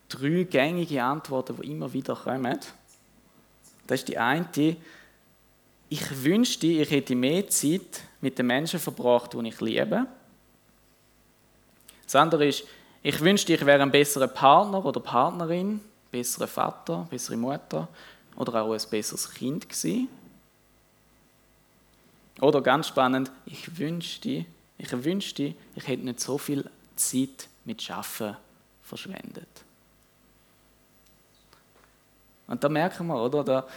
drei 0.09 0.43
gängige 0.43 1.03
Antworten, 1.03 1.57
die 1.61 1.71
immer 1.71 1.91
wieder 1.91 2.15
kommen. 2.15 2.59
Das 3.87 4.01
ist 4.01 4.07
die 4.07 4.17
eine, 4.17 4.77
ich 5.89 6.23
wünschte, 6.23 6.67
ich 6.67 6.89
hätte 6.89 7.15
mehr 7.15 7.47
Zeit 7.49 8.01
mit 8.21 8.37
den 8.39 8.47
Menschen 8.47 8.79
verbracht, 8.79 9.33
die 9.33 9.47
ich 9.47 9.61
liebe. 9.61 10.07
Das 12.03 12.15
andere 12.15 12.47
ist, 12.47 12.63
ich 13.03 13.19
wünschte, 13.21 13.53
ich 13.53 13.65
wäre 13.65 13.83
ein 13.83 13.91
besserer 13.91 14.27
Partner 14.27 14.83
oder 14.83 14.99
Partnerin, 14.99 15.79
besserer 16.11 16.47
Vater, 16.47 17.07
bessere 17.09 17.37
Mutter 17.37 17.87
oder 18.35 18.63
auch 18.63 18.73
ein 18.73 18.89
besseres 18.89 19.31
Kind 19.31 19.69
gewesen. 19.69 20.09
Oder 22.41 22.61
ganz 22.61 22.87
spannend, 22.87 23.31
ich 23.45 23.77
wünschte, 23.77 24.45
ich 24.77 25.03
wünschte, 25.03 25.53
ich 25.75 25.87
hätte 25.87 26.03
nicht 26.03 26.19
so 26.19 26.37
viel 26.37 26.69
Zeit 26.95 27.47
mit 27.63 27.81
Schaffen 27.81 28.35
verschwendet. 28.81 29.64
Und 32.47 32.63
da 32.63 32.69
merken 32.69 33.07
wir, 33.07 33.21
oder? 33.21 33.43
Da, 33.43 33.67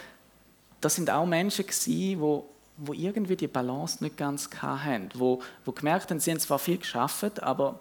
das 0.81 0.95
sind 0.95 1.09
auch 1.09 1.25
Menschen 1.25 1.65
gewesen, 1.65 2.21
wo, 2.21 2.49
wo 2.77 2.93
irgendwie 2.93 3.35
die 3.35 3.47
Balance 3.47 4.03
nicht 4.03 4.17
ganz 4.17 4.49
hatten, 4.61 5.09
wo, 5.15 5.41
wo 5.65 5.71
gemerkt 5.71 6.09
haben, 6.09 6.19
sie 6.19 6.31
haben 6.31 6.39
zwar 6.39 6.59
viel 6.59 6.77
geschafft, 6.77 7.41
aber 7.41 7.79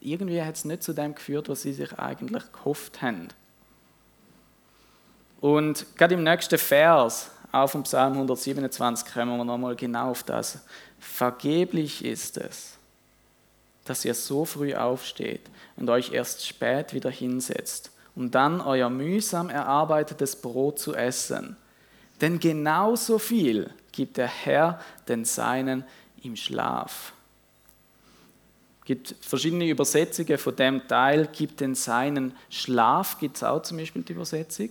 irgendwie 0.00 0.42
hat 0.42 0.56
es 0.56 0.64
nicht 0.64 0.82
zu 0.82 0.92
dem 0.92 1.14
geführt, 1.14 1.48
was 1.48 1.62
sie 1.62 1.72
sich 1.72 1.98
eigentlich 1.98 2.44
gehofft 2.52 3.02
haben. 3.02 3.28
Und 5.40 5.86
gerade 5.96 6.14
im 6.14 6.24
nächsten 6.24 6.58
Vers, 6.58 7.30
auf 7.52 7.72
dem 7.72 7.82
Psalm 7.84 8.14
127, 8.14 9.12
kommen 9.12 9.36
wir 9.36 9.44
nochmal 9.44 9.76
genau 9.76 10.10
auf 10.10 10.22
das. 10.22 10.60
Vergeblich 10.98 12.04
ist 12.04 12.36
es, 12.38 12.78
dass 13.84 14.04
ihr 14.04 14.14
so 14.14 14.44
früh 14.44 14.74
aufsteht 14.74 15.42
und 15.76 15.88
euch 15.88 16.12
erst 16.12 16.46
spät 16.46 16.94
wieder 16.94 17.10
hinsetzt 17.10 17.92
um 18.16 18.30
dann 18.30 18.60
euer 18.62 18.88
mühsam 18.88 19.50
erarbeitetes 19.50 20.36
Brot 20.36 20.78
zu 20.78 20.94
essen. 20.94 21.56
Denn 22.20 22.40
genauso 22.40 23.18
viel 23.18 23.70
gibt 23.92 24.16
der 24.16 24.26
Herr 24.26 24.80
den 25.06 25.24
Seinen 25.24 25.84
im 26.22 26.34
Schlaf. 26.34 27.12
Es 28.80 28.86
gibt 28.86 29.14
verschiedene 29.20 29.68
Übersetzungen 29.68 30.38
von 30.38 30.56
dem 30.56 30.88
Teil, 30.88 31.28
gibt 31.30 31.60
den 31.60 31.74
Seinen 31.74 32.34
Schlaf, 32.48 33.18
gibt 33.18 33.36
es 33.36 33.42
auch 33.42 33.62
zum 33.62 33.76
Beispiel 33.76 34.02
die 34.02 34.12
Übersetzung. 34.12 34.70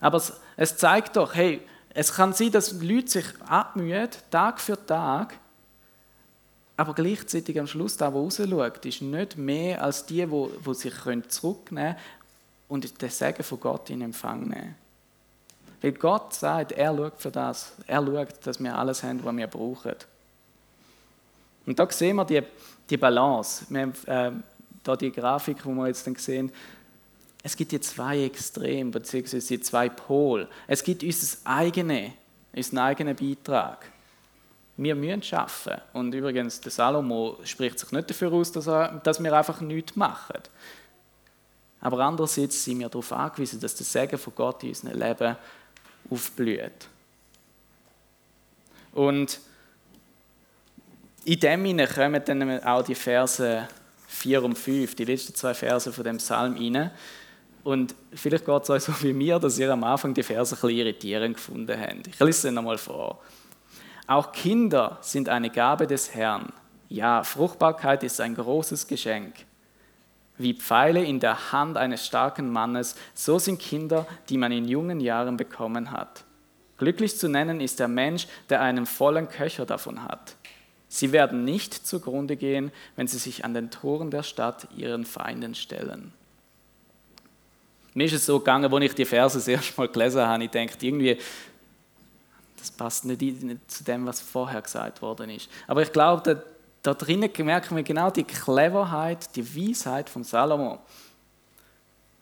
Aber 0.00 0.16
es, 0.16 0.32
es 0.56 0.76
zeigt 0.76 1.16
doch, 1.16 1.34
hey, 1.34 1.60
es 1.92 2.14
kann 2.14 2.32
sein, 2.32 2.52
dass 2.52 2.80
Leute 2.80 3.08
sich 3.08 3.24
abmühen, 3.46 4.08
Tag 4.30 4.60
für 4.60 4.86
Tag, 4.86 5.34
aber 6.76 6.94
gleichzeitig 6.94 7.60
am 7.60 7.66
Schluss, 7.66 7.98
da, 7.98 8.14
wo 8.14 8.22
rausschaut, 8.22 8.86
ist 8.86 9.02
nicht 9.02 9.36
mehr 9.36 9.82
als 9.84 10.06
die, 10.06 10.30
wo, 10.30 10.50
wo 10.62 10.72
sich 10.72 10.94
zurücknehmen 11.28 11.94
können 11.94 12.19
und 12.70 13.02
den 13.02 13.10
Segen 13.10 13.42
von 13.42 13.60
Gott 13.60 13.90
in 13.90 14.00
Empfang 14.00 14.48
nehmen. 14.48 14.76
Weil 15.82 15.92
Gott 15.92 16.34
sagt, 16.34 16.72
er 16.72 16.96
schaut 16.96 17.20
für 17.20 17.30
das. 17.30 17.72
Er 17.86 18.04
schaut, 18.04 18.46
dass 18.46 18.60
wir 18.62 18.76
alles 18.76 19.02
haben, 19.02 19.24
was 19.24 19.36
wir 19.36 19.46
brauchen. 19.46 19.94
Und 21.66 21.78
da 21.78 21.90
sehen 21.90 22.16
wir 22.16 22.24
die, 22.24 22.42
die 22.88 22.96
Balance. 22.96 23.66
Wir 23.68 23.82
haben 23.82 23.94
äh, 24.06 24.42
da 24.82 24.96
die 24.96 25.10
Grafik, 25.10 25.62
die 25.62 25.68
wir 25.68 25.86
jetzt 25.88 26.06
dann 26.06 26.14
sehen. 26.16 26.52
Es 27.42 27.56
gibt 27.56 27.72
die 27.72 27.80
zwei 27.80 28.24
Extreme, 28.24 28.90
beziehungsweise 28.90 29.48
die 29.48 29.60
zwei 29.60 29.88
Pole. 29.88 30.48
Es 30.66 30.82
gibt 30.82 31.02
unser 31.02 31.38
eigene, 31.44 32.12
unseren 32.54 32.78
eigenen 32.78 33.16
Beitrag. 33.16 33.86
Wir 34.76 34.94
müssen 34.94 35.34
arbeiten. 35.34 35.82
Und 35.92 36.14
übrigens, 36.14 36.60
der 36.60 36.70
Salomo 36.70 37.38
spricht 37.44 37.78
sich 37.78 37.90
nicht 37.92 38.10
dafür 38.10 38.32
aus, 38.32 38.52
dass, 38.52 38.66
er, 38.66 39.00
dass 39.02 39.22
wir 39.22 39.32
einfach 39.32 39.60
nichts 39.60 39.96
machen. 39.96 40.40
Aber 41.80 42.00
andererseits 42.00 42.62
sind 42.64 42.80
wir 42.80 42.88
darauf 42.88 43.12
angewiesen, 43.12 43.60
dass 43.60 43.74
der 43.74 43.86
Segen 43.86 44.18
von 44.18 44.34
Gott 44.34 44.62
in 44.62 44.70
unserem 44.70 44.98
Leben 44.98 45.36
aufblüht. 46.10 46.88
Und 48.92 49.40
in 51.24 51.40
dem 51.40 51.64
hinein 51.64 51.88
kommen 51.88 52.22
dann 52.24 52.64
auch 52.64 52.82
die 52.82 52.94
Verse 52.94 53.68
4 54.08 54.42
und 54.42 54.58
5, 54.58 54.94
die 54.94 55.04
letzten 55.04 55.34
zwei 55.34 55.54
Verse 55.54 55.92
von 55.92 56.04
dem 56.04 56.16
Psalm 56.18 56.56
hinein. 56.56 56.90
Und 57.62 57.94
vielleicht 58.14 58.46
geht 58.46 58.62
es 58.62 58.70
euch 58.70 58.82
so 58.82 58.92
wie 59.02 59.12
mir, 59.12 59.38
dass 59.38 59.58
ihr 59.58 59.70
am 59.70 59.84
Anfang 59.84 60.14
die 60.14 60.22
Verse 60.22 60.54
ein 60.54 60.60
bisschen 60.60 60.78
irritierend 60.78 61.36
gefunden 61.36 61.78
habt. 61.78 62.06
Ich 62.06 62.18
lese 62.18 62.42
sie 62.42 62.50
nochmal 62.50 62.78
vor. 62.78 63.20
Auch 64.06 64.32
Kinder 64.32 64.98
sind 65.02 65.28
eine 65.28 65.50
Gabe 65.50 65.86
des 65.86 66.14
Herrn. 66.14 66.52
Ja, 66.88 67.22
Fruchtbarkeit 67.22 68.02
ist 68.02 68.20
ein 68.20 68.34
großes 68.34 68.86
Geschenk. 68.88 69.34
Wie 70.40 70.54
Pfeile 70.54 71.04
in 71.04 71.20
der 71.20 71.52
Hand 71.52 71.76
eines 71.76 72.06
starken 72.06 72.50
Mannes, 72.50 72.96
so 73.12 73.38
sind 73.38 73.60
Kinder, 73.60 74.06
die 74.30 74.38
man 74.38 74.52
in 74.52 74.66
jungen 74.66 74.98
Jahren 74.98 75.36
bekommen 75.36 75.90
hat. 75.90 76.24
Glücklich 76.78 77.18
zu 77.18 77.28
nennen 77.28 77.60
ist 77.60 77.78
der 77.78 77.88
Mensch, 77.88 78.26
der 78.48 78.62
einen 78.62 78.86
vollen 78.86 79.28
Köcher 79.28 79.66
davon 79.66 80.02
hat. 80.02 80.36
Sie 80.88 81.12
werden 81.12 81.44
nicht 81.44 81.74
zugrunde 81.86 82.36
gehen, 82.36 82.72
wenn 82.96 83.06
sie 83.06 83.18
sich 83.18 83.44
an 83.44 83.52
den 83.52 83.70
Toren 83.70 84.10
der 84.10 84.22
Stadt 84.22 84.66
ihren 84.74 85.04
Feinden 85.04 85.54
stellen. 85.54 86.14
Mir 87.92 88.06
ist 88.06 88.14
es 88.14 88.24
so 88.24 88.38
gegangen, 88.38 88.72
als 88.72 88.84
ich 88.84 88.94
die 88.94 89.04
Verse 89.04 89.38
das 89.38 89.76
Mal 89.76 89.88
gelesen 89.88 90.22
habe, 90.22 90.44
ich 90.44 90.50
dachte 90.50 90.86
irgendwie, 90.86 91.18
das 92.56 92.70
passt 92.70 93.04
nicht 93.04 93.20
zu 93.70 93.84
dem, 93.84 94.06
was 94.06 94.22
vorher 94.22 94.62
gesagt 94.62 95.02
worden 95.02 95.28
ist. 95.28 95.50
Aber 95.66 95.82
ich 95.82 95.92
glaube, 95.92 96.42
da, 96.82 96.94
drinnen 96.94 97.30
merken 97.38 97.76
wir 97.76 97.82
genau 97.82 98.10
die 98.10 98.24
Cleverheit, 98.24 99.34
die 99.36 99.56
Weisheit 99.56 100.08
von 100.08 100.24
Salomo. 100.24 100.78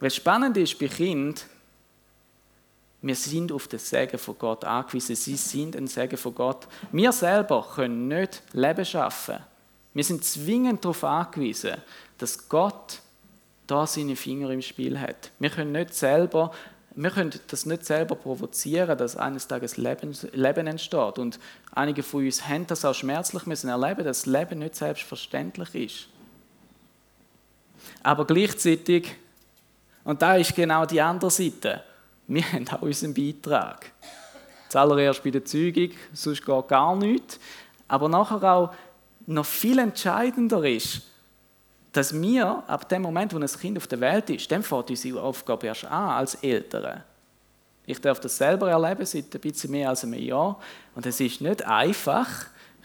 Was 0.01 0.17
spannend 0.17 0.57
ist 0.57 0.79
bei 0.79 0.89
Kind, 0.89 1.47
wir 3.01 3.15
sind 3.15 3.53
auf 3.53 3.69
den 3.69 3.79
Segen 3.79 4.19
von 4.19 4.37
Gott 4.39 4.65
angewiesen. 4.65 5.15
Sie 5.15 5.37
sind 5.37 5.77
ein 5.77 5.87
Segen 5.87 6.17
von 6.17 6.35
Gott. 6.35 6.67
Wir 6.91 7.13
selber 7.13 7.67
können 7.75 8.09
nicht 8.09 8.43
Leben 8.53 8.85
schaffen. 8.85 9.39
Wir 9.95 10.05
sind 10.05 10.25
zwingend 10.25 10.85
darauf 10.85 11.05
angewiesen, 11.05 11.77
dass 12.19 12.49
Gott 12.49 13.01
da 13.67 13.87
seine 13.87 14.17
Finger 14.17 14.51
im 14.51 14.63
Spiel 14.63 14.99
hat. 14.99 15.31
Wir 15.39 15.51
können 15.51 15.73
nicht 15.73 15.95
selber 15.95 16.53
wir 17.01 17.11
können 17.11 17.33
das 17.47 17.65
nicht 17.65 17.85
selber 17.85 18.17
provozieren, 18.17 18.99
dass 18.99 19.17
eines 19.17 19.47
Tages 19.47 19.77
Leben, 19.77 20.17
Leben 20.33 20.67
entsteht. 20.67 21.19
Und 21.19 21.39
einige 21.73 22.03
von 22.03 22.25
uns 22.25 22.49
haben 22.49 22.67
das 22.67 22.85
auch 22.85 22.95
schmerzlich 22.95 23.47
müssen 23.47 23.69
erleben, 23.69 24.05
dass 24.05 24.27
Leben 24.27 24.59
nicht 24.59 24.75
selbstverständlich 24.75 25.75
ist. 25.77 26.09
Aber 28.03 28.27
gleichzeitig, 28.27 29.15
und 30.03 30.21
da 30.23 30.35
ist 30.35 30.57
genau 30.57 30.87
die 30.87 31.01
andere 31.01 31.31
Seite, 31.31 31.85
wir 32.27 32.43
haben 32.53 32.67
auch 32.69 32.83
unseren 32.83 33.15
Beitrag. 33.15 33.93
Zuallererst 34.69 35.23
bei 35.23 35.31
der 35.31 35.45
Zeugung, 35.45 35.91
sonst 36.13 36.45
geht 36.45 36.69
gar 36.69 36.97
nichts. 36.97 37.39
Aber 37.87 38.09
nachher 38.09 38.43
auch 38.43 38.75
noch 39.25 39.47
viel 39.47 39.79
entscheidender 39.79 40.65
ist, 40.65 41.03
dass 41.99 42.13
wir 42.13 42.63
ab 42.69 42.89
dem 42.89 43.03
Moment, 43.03 43.35
wo 43.35 43.39
ein 43.39 43.47
Kind 43.49 43.77
auf 43.77 43.89
der 43.89 43.99
Welt 43.99 44.31
ist, 44.31 44.49
dann 44.53 44.63
fängt 44.63 44.89
unsere 44.89 45.21
Aufgabe 45.21 45.67
erst 45.67 45.85
an 45.87 46.11
als 46.11 46.37
Eltern. 46.37 47.03
Ich 47.87 48.01
darf 48.01 48.21
das 48.21 48.37
selber 48.37 48.71
erleben 48.71 49.05
seit 49.05 49.35
ein 49.35 49.41
bisschen 49.41 49.73
mehr 49.73 49.89
als 49.89 50.05
einem 50.05 50.23
Jahr. 50.23 50.61
Und 50.95 51.07
es 51.07 51.19
ist 51.19 51.41
nicht 51.41 51.67
einfach, 51.67 52.29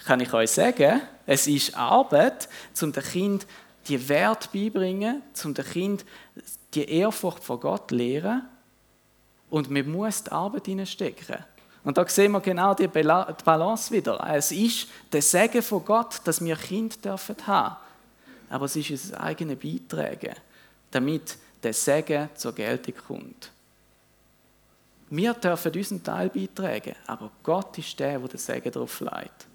kann 0.08 0.20
ich 0.20 0.34
euch 0.34 0.50
sagen. 0.50 1.00
Es 1.28 1.46
ist 1.46 1.78
Arbeit, 1.78 2.50
um 2.82 2.92
dem 2.92 3.04
Kind 3.04 3.46
die 3.88 4.10
Wert 4.10 4.52
beibringen, 4.52 5.22
um 5.44 5.54
dem 5.54 5.64
Kind 5.64 6.06
die 6.74 6.90
Ehrfurcht 6.90 7.44
vor 7.44 7.60
Gott 7.60 7.92
lehren. 7.92 8.42
Und 9.52 9.70
man 9.70 9.92
muss 9.92 10.24
die 10.24 10.32
Arbeit 10.32 10.66
hineinstecken. 10.66 11.38
Und 11.84 12.00
da 12.00 12.08
sehen 12.08 12.32
wir 12.32 12.42
genau 12.42 12.74
die 12.74 12.88
Balance 12.88 13.94
wieder. 13.94 14.28
Es 14.28 14.52
ist 14.52 14.88
der 15.12 15.22
Segen 15.22 15.62
von 15.62 15.86
Gott, 15.86 16.20
dass 16.24 16.44
wir 16.44 16.56
Kind 16.56 17.06
dürfen 17.06 17.36
haben 17.46 17.76
aber 18.54 18.66
es 18.66 18.76
ist 18.76 18.92
unser 18.92 19.20
eigenes 19.20 19.58
Beitragen, 19.58 20.36
damit 20.92 21.38
der 21.64 21.74
Segen 21.74 22.30
zur 22.36 22.54
Geltung 22.54 22.94
kommt. 23.08 23.52
Wir 25.10 25.34
dürfen 25.34 25.72
unseren 25.74 26.04
Teil 26.04 26.30
beitragen, 26.30 26.96
aber 27.08 27.32
Gott 27.42 27.76
ist 27.80 28.00
der, 28.00 28.20
der 28.20 28.28
den 28.28 28.38
Segen 28.38 28.72
darauf 28.72 29.00
leitet. 29.00 29.48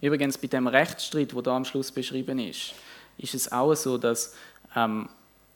Übrigens, 0.00 0.38
bei 0.38 0.46
dem 0.46 0.66
Rechtsstreit, 0.66 1.32
der 1.32 1.42
da 1.42 1.56
am 1.56 1.66
Schluss 1.66 1.92
beschrieben 1.92 2.38
ist, 2.38 2.72
ist 3.18 3.34
es 3.34 3.52
auch 3.52 3.74
so, 3.74 3.98
dass 3.98 4.34
ähm, 4.74 5.10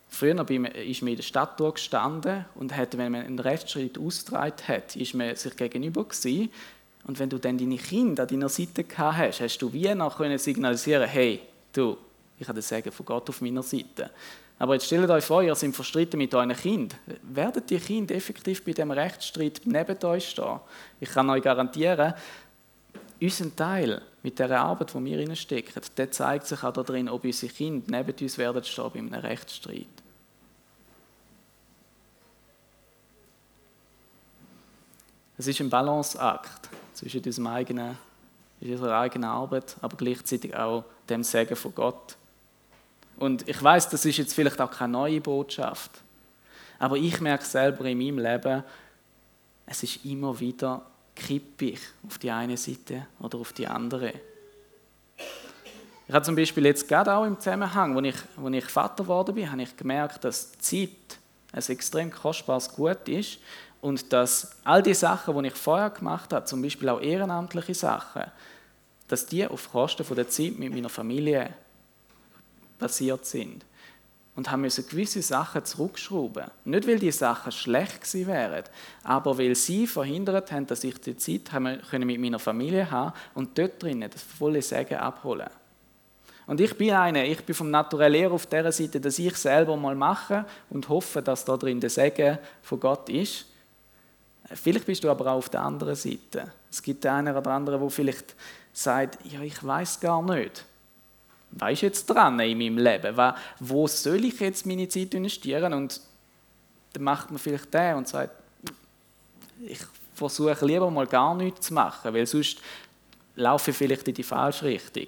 früher 0.09 0.39
ist 0.51 1.01
man 1.01 1.11
in 1.11 1.17
der 1.17 1.23
Stadt 1.23 1.57
gestanden 1.57 2.45
und 2.57 2.77
hat, 2.77 2.99
wenn 2.99 3.13
man 3.13 3.25
einen 3.25 3.39
Rechtsstreit 3.39 3.97
ausgetragen 3.97 4.69
hat, 4.69 4.97
ist 4.97 5.15
man 5.15 5.35
sich 5.35 5.57
gegenüber 5.57 6.05
gewesen 6.05 6.51
und 7.09 7.19
wenn 7.19 7.31
du 7.31 7.39
dann 7.39 7.57
deine 7.57 7.79
Kinder 7.79 8.25
an 8.25 8.29
deiner 8.29 8.51
Seite 8.51 8.85
gehabt 8.85 9.17
hast, 9.17 9.41
hast 9.41 9.59
du 9.59 9.73
wie 9.73 9.93
noch 9.95 10.19
können 10.19 10.37
signalisieren, 10.37 11.09
hey, 11.09 11.41
du, 11.73 11.97
ich 12.39 12.47
habe 12.47 12.61
den 12.61 12.63
Segen 12.63 12.93
von 12.93 13.07
Gott 13.07 13.31
auf 13.31 13.41
meiner 13.41 13.63
Seite. 13.63 14.11
Aber 14.59 14.75
jetzt 14.75 14.87
stellt 14.87 15.09
euch 15.09 15.25
vor, 15.25 15.43
ihr 15.43 15.55
seid 15.55 15.75
verstritten 15.75 16.19
mit 16.19 16.35
euren 16.35 16.55
Kind. 16.55 16.97
Werden 17.23 17.63
die 17.67 17.79
Kinder 17.79 18.15
effektiv 18.15 18.63
bei 18.63 18.73
dem 18.73 18.91
Rechtsstreit 18.91 19.63
neben 19.65 20.05
euch 20.05 20.29
stehen? 20.29 20.61
Ich 21.01 21.09
kann 21.09 21.31
euch 21.31 21.43
garantieren, 21.43 22.13
unser 23.19 23.57
Teil 23.57 24.03
mit 24.23 24.39
der 24.39 24.61
Arbeit, 24.61 24.93
die 24.93 25.05
wir 25.07 25.19
reinstecken, 25.19 25.83
der 25.97 26.11
zeigt 26.11 26.47
sich 26.47 26.63
auch 26.63 26.75
darin, 26.75 27.09
ob 27.09 27.25
unsere 27.25 27.51
Kinder 27.51 27.87
neben 27.89 28.15
uns 28.21 28.37
werden 28.37 28.63
stehen 28.63 28.91
bei 28.93 28.99
einem 28.99 29.15
Rechtsstreit. 29.15 29.87
Es 35.39 35.47
ist 35.47 35.61
ein 35.61 35.71
Balanceakt 35.71 36.69
zwischen 36.99 37.23
unserem 37.25 37.47
eigenen, 37.47 37.97
unserer 38.61 38.99
eigenen 38.99 39.31
Arbeit, 39.31 39.77
aber 39.81 39.97
gleichzeitig 39.97 40.55
auch 40.57 40.85
dem 41.09 41.23
Segen 41.23 41.55
von 41.55 41.75
Gott. 41.75 42.17
Und 43.19 43.49
ich 43.49 43.63
weiß, 43.63 43.89
das 43.89 44.05
ist 44.05 44.17
jetzt 44.17 44.35
vielleicht 44.35 44.61
auch 44.61 44.71
keine 44.71 44.93
neue 44.93 45.21
Botschaft, 45.21 45.91
aber 46.81 46.97
ich 46.97 47.21
merke 47.21 47.45
selber 47.45 47.85
in 47.85 47.99
meinem 47.99 48.19
Leben, 48.19 48.65
es 49.67 49.83
ist 49.83 50.05
immer 50.05 50.39
wieder 50.41 50.85
kippig 51.15 51.79
auf 52.07 52.19
die 52.19 52.31
eine 52.31 52.57
Seite 52.57 53.07
oder 53.21 53.39
auf 53.39 53.53
die 53.53 53.67
andere. 53.67 54.13
Ich 56.09 56.15
habe 56.15 56.25
zum 56.25 56.35
Beispiel 56.35 56.65
jetzt 56.67 56.89
gerade 56.89 57.13
auch 57.13 57.25
im 57.25 57.39
Zusammenhang, 57.39 57.97
als 57.97 58.07
ich, 58.07 58.43
als 58.43 58.55
ich 58.55 58.65
Vater 58.65 59.05
geworden 59.05 59.35
bin, 59.35 59.51
habe 59.51 59.63
ich 59.63 59.77
gemerkt, 59.77 60.25
dass 60.25 60.53
Zeit 60.59 60.91
ein 61.53 61.63
extrem 61.69 62.11
kostbares 62.11 62.73
Gut 62.73 63.09
ist 63.09 63.39
und 63.81 64.13
dass 64.13 64.57
all 64.65 64.83
die 64.83 64.95
Sachen, 64.95 65.41
die 65.43 65.49
ich 65.49 65.55
vorher 65.55 65.91
gemacht 65.91 66.33
habe, 66.33 66.45
zum 66.45 66.63
Beispiel 66.63 66.89
auch 66.89 67.01
ehrenamtliche 67.01 67.75
Sachen, 67.75 68.25
dass 69.07 69.27
die 69.27 69.47
auf 69.47 69.71
Kosten 69.71 70.05
der 70.15 70.29
Zeit 70.29 70.59
mit 70.59 70.73
meiner 70.73 70.89
Familie 70.89 71.55
passiert 72.79 73.25
sind. 73.25 73.65
Und 74.35 74.53
haben 74.53 74.61
müssen 74.61 74.87
gewisse 74.89 75.21
Sachen 75.21 75.65
zurückschrauben. 75.65 76.45
Nicht, 76.65 76.87
weil 76.87 77.01
die 77.01 77.11
Sachen 77.11 77.51
schlecht 77.51 78.03
gewesen 78.03 78.29
wären, 78.29 78.65
aber 79.03 79.37
weil 79.37 79.57
sie 79.57 79.87
verhindert 79.89 80.53
haben, 80.53 80.67
dass 80.67 80.85
ich 80.85 81.01
die 81.01 81.17
Zeit 81.17 81.51
mit 81.61 82.21
meiner 82.21 82.39
Familie 82.39 82.89
haben 82.89 83.15
und 83.35 83.59
dort 83.59 83.83
drinnen 83.83 84.09
das 84.09 84.23
volle 84.23 84.63
Segen 84.63 84.99
abholen 84.99 85.51
und 86.49 86.63
ich 86.63 86.75
bin 86.79 86.93
einer, 86.93 87.27
ich 87.27 87.45
bin 87.45 87.55
vom 87.55 87.71
Naturell 87.71 88.15
eher 88.15 88.33
auf 88.33 88.47
der 88.47 88.73
Seite, 88.73 88.99
dass 88.99 89.19
ich 89.19 89.37
selber 89.37 89.77
mal 89.77 89.95
mache 89.95 90.47
und 90.71 90.89
hoffe, 90.89 91.21
dass 91.21 91.45
da 91.45 91.59
drin 91.59 91.79
der 91.79 91.91
Segen 91.91 92.39
von 92.63 92.81
Gott 92.81 93.11
ist. 93.11 93.45
Vielleicht 94.55 94.87
bist 94.87 95.05
du 95.05 95.11
aber 95.11 95.27
auch 95.27 95.39
auf 95.39 95.49
der 95.49 95.63
anderen 95.63 95.95
Seite. 95.95 96.53
Es 96.71 96.83
gibt 96.83 97.05
einen 97.05 97.37
oder 97.37 97.51
anderen, 97.51 97.81
der 97.81 97.91
vielleicht 97.91 98.35
sagt, 98.73 99.19
ja, 99.31 99.41
ich 99.43 99.63
weiß 99.65 100.01
gar 100.01 100.23
nicht. 100.23 100.65
Was 101.51 101.73
ist 101.73 101.81
jetzt 101.83 102.07
dran 102.07 102.39
in 102.41 102.59
meinem 102.59 102.79
Leben? 102.79 103.17
Wo 103.61 103.87
soll 103.87 104.25
ich 104.25 104.41
jetzt 104.41 104.67
meine 104.67 104.89
Zeit 104.89 105.15
investieren? 105.15 105.73
Und 105.73 106.01
dann 106.93 107.03
macht 107.03 107.31
man 107.31 107.39
vielleicht 107.39 107.73
den 107.73 107.97
und 107.97 108.09
sagt, 108.09 108.33
ich 109.67 109.81
versuche 110.15 110.65
lieber 110.65 110.91
mal 110.91 111.07
gar 111.07 111.35
nichts 111.35 111.67
zu 111.67 111.75
machen, 111.75 112.13
weil 112.13 112.27
sonst 112.27 112.59
laufe 113.37 113.71
ich 113.71 113.77
vielleicht 113.77 114.09
in 114.09 114.15
die 114.15 114.23
falsche 114.23 114.67
Richtung. 114.67 115.07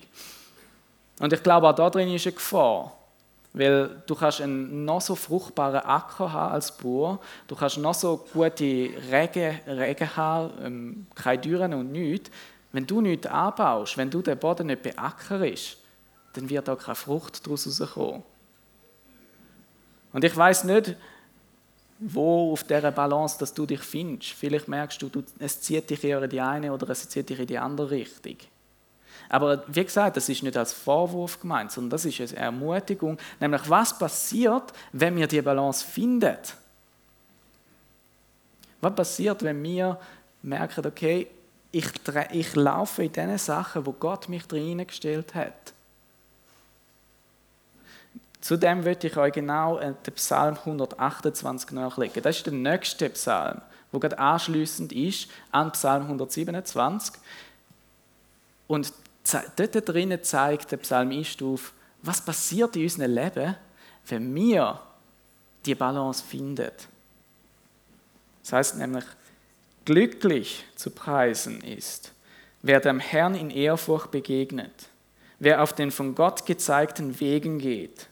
Und 1.19 1.33
ich 1.33 1.43
glaube, 1.43 1.69
auch 1.69 1.75
da 1.75 1.91
drin 1.91 2.15
ist 2.15 2.27
eine 2.27 2.35
Gefahr. 2.35 2.97
Weil 3.53 4.03
du 4.07 4.15
kannst 4.15 4.41
einen 4.41 4.85
noch 4.85 5.01
so 5.01 5.17
fruchtbaren 5.17 5.81
Acker 5.81 6.33
haben 6.33 6.55
als 6.55 6.77
Bauer, 6.77 7.19
du 7.49 7.57
kannst 7.57 7.79
noch 7.79 7.95
so 7.95 8.25
gute 8.33 8.91
Regen, 9.11 9.59
Regen 9.67 10.17
haben, 10.17 10.53
ähm, 10.63 11.07
keine 11.15 11.41
Düren 11.41 11.75
und 11.75 11.91
nichts. 11.91 12.31
Wenn 12.73 12.87
du 12.87 13.01
nichts 13.01 13.27
anbaust, 13.27 13.97
wenn 13.97 14.11
du 14.11 14.23
den 14.23 14.39
Boden 14.39 14.69
nicht 14.69 14.83
beackerst, 14.83 15.79
dann 16.35 16.49
wird 16.49 16.69
auch 16.69 16.79
keine 16.79 16.95
Frucht 16.95 17.45
daraus 17.45 17.67
rauskommen. 17.67 18.23
Und 20.13 20.25
ich 20.25 20.37
weiß 20.37 20.65
nicht, 20.65 20.97
wo 21.99 22.53
auf 22.53 22.65
dieser 22.65 22.91
Balance, 22.91 23.39
dass 23.39 23.53
du 23.53 23.67
dich 23.67 23.81
findest. 23.81 24.33
Vielleicht 24.33 24.69
merkst 24.69 25.03
du, 25.03 25.09
du, 25.09 25.23
es 25.39 25.61
zieht 25.61 25.91
dich 25.91 26.03
eher 26.03 26.23
in 26.23 26.31
die 26.31 26.41
eine 26.41 26.73
oder 26.73 26.89
es 26.89 27.09
zieht 27.09 27.29
dich 27.29 27.39
in 27.39 27.47
die 27.47 27.59
andere 27.59 27.91
Richtung. 27.91 28.37
Aber 29.29 29.65
wie 29.67 29.85
gesagt, 29.85 30.17
das 30.17 30.29
ist 30.29 30.43
nicht 30.43 30.57
als 30.57 30.73
Vorwurf 30.73 31.41
gemeint, 31.41 31.73
sondern 31.73 31.91
das 31.91 32.05
ist 32.05 32.21
eine 32.21 32.37
Ermutigung. 32.37 33.19
Nämlich, 33.39 33.69
was 33.69 33.97
passiert, 33.99 34.73
wenn 34.93 35.17
wir 35.17 35.27
die 35.27 35.43
Balance 35.43 35.85
finden? 35.85 36.37
Was 38.81 38.95
passiert, 38.95 39.43
wenn 39.43 39.63
wir 39.63 39.99
merken, 40.43 40.87
okay, 40.87 41.27
ich, 41.73 41.87
ich 42.33 42.57
laufe 42.57 43.05
in 43.05 43.13
den 43.13 43.39
Sachen, 43.39 43.87
wo 43.87 43.93
Gott 43.93 44.29
mich 44.29 44.45
reingestellt 44.51 45.35
hat? 45.35 45.73
Zudem 48.41 48.83
möchte 48.83 49.07
ich 49.07 49.17
euch 49.17 49.33
genau 49.33 49.79
den 49.79 50.15
Psalm 50.15 50.57
128 50.57 51.73
nachlegen. 51.73 52.23
Das 52.23 52.39
ist 52.39 52.47
der 52.47 52.55
nächste 52.55 53.11
Psalm, 53.11 53.61
wo 53.93 53.99
gerade 53.99 54.19
anschließend 54.19 54.93
ist 54.93 55.29
an 55.53 55.73
Psalm 55.73 56.05
127. 56.05 57.21
Und 58.67 58.93
dort 59.57 59.89
drinnen 59.89 60.23
zeigt 60.23 60.73
der 60.73 60.79
Psalmist 60.79 61.43
auf, 61.43 61.73
was 62.03 62.25
passiert 62.25 62.77
in 62.77 62.85
unserem 62.85 63.15
Leben, 63.15 63.57
wenn 64.07 64.35
wir 64.35 64.81
die 65.67 65.75
Balance 65.75 66.25
finden. 66.25 66.71
Das 68.43 68.53
heißt 68.53 68.77
nämlich, 68.77 69.05
glücklich 69.85 70.65
zu 70.77 70.91
preisen 70.91 71.61
ist, 71.63 72.13
wer 72.63 72.81
dem 72.81 73.01
Herrn 73.01 73.35
in 73.35 73.51
Ehrfurcht 73.51 74.11
begegnet, 74.11 74.89
wer 75.39 75.63
auf 75.63 75.73
den 75.73 75.91
von 75.91 76.15
Gott 76.15 76.47
gezeigten 76.47 77.21
Wegen 77.21 77.59
geht. 77.59 78.07